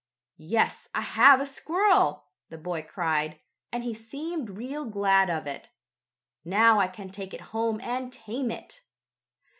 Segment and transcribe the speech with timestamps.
[0.39, 3.39] "Yes, I have a squirrel!" the boy cried,
[3.71, 5.69] and he seemed real glad of it.
[6.43, 8.81] "Now I can take it home and tame it."